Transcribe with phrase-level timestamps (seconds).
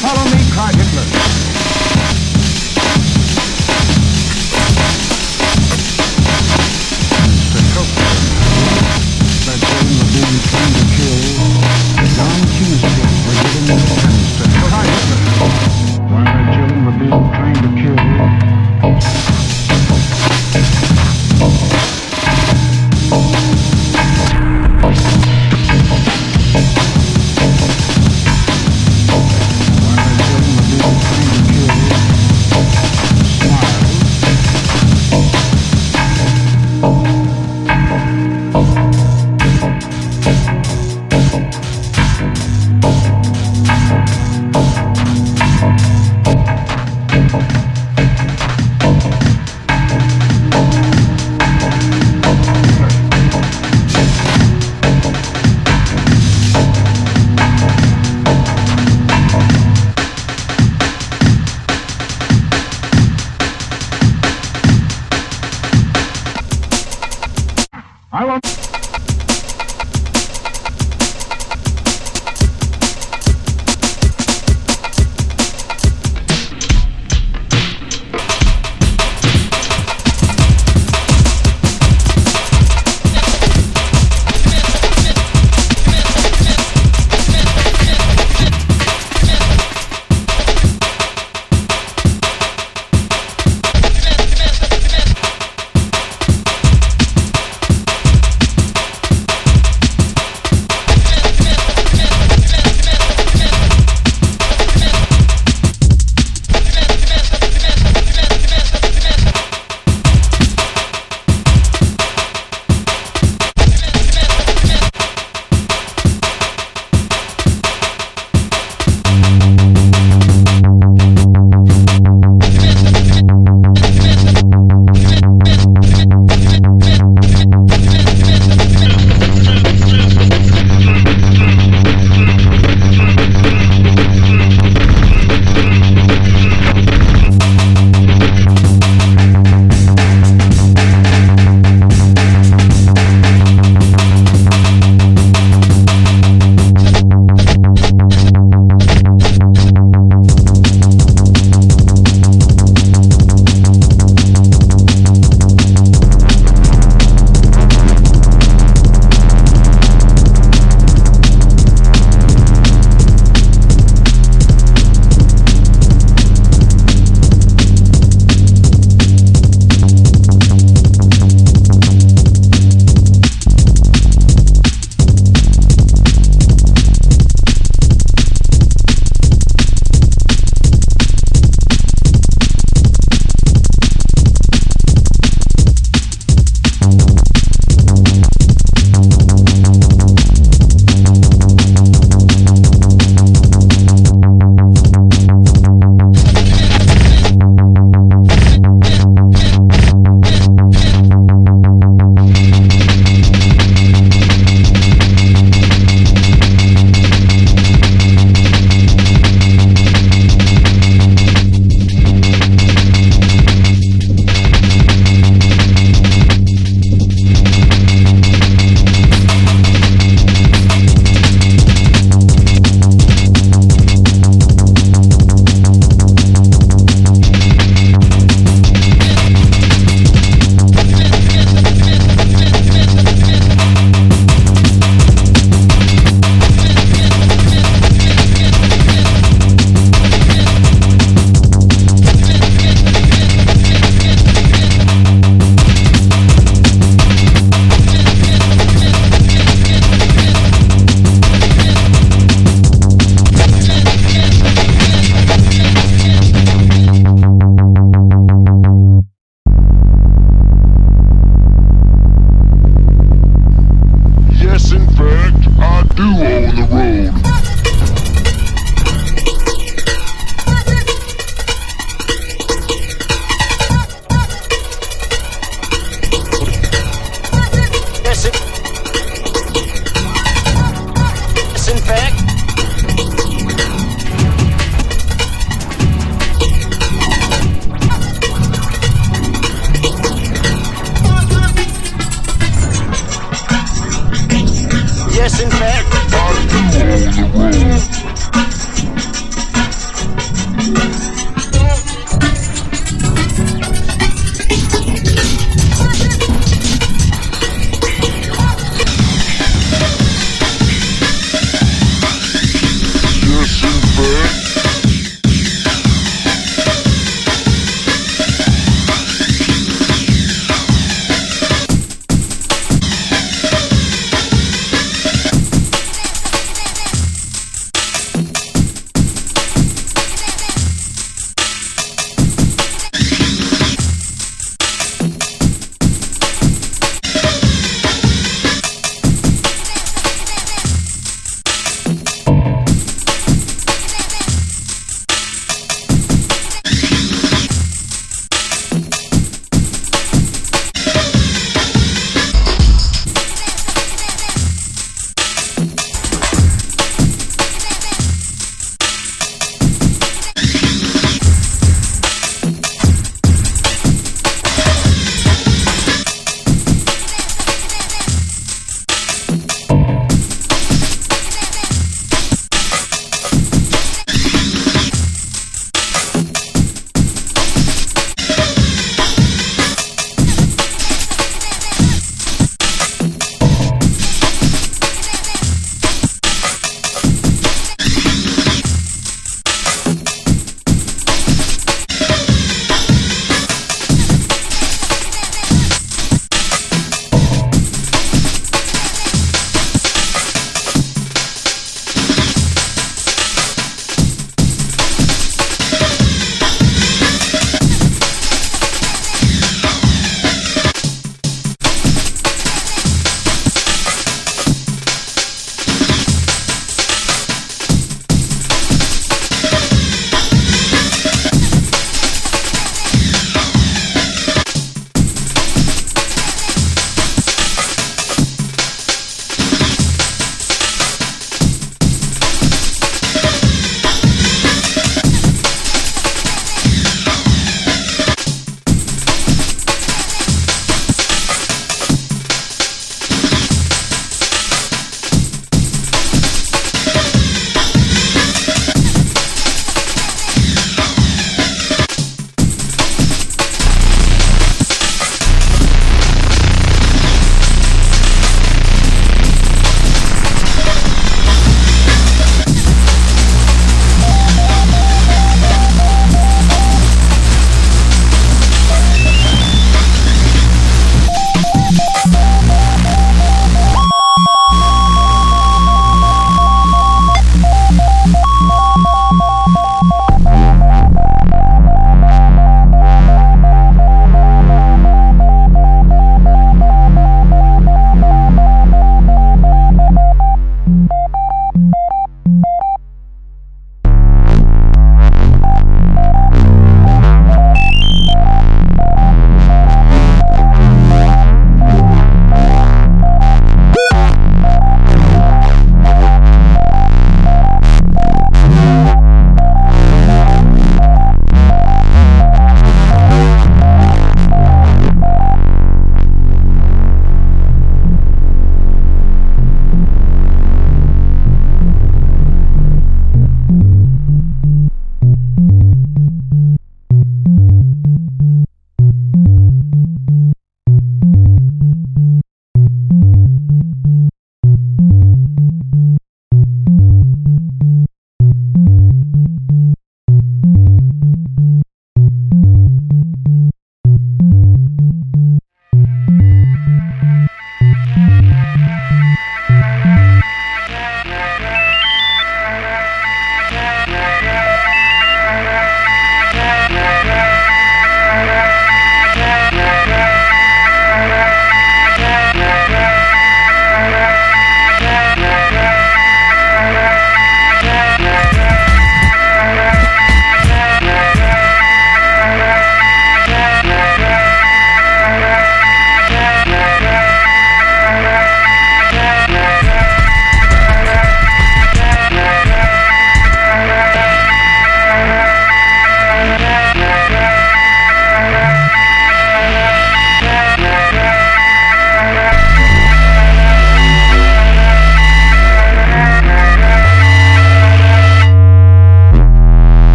[0.00, 1.19] follow me, cried Hitler.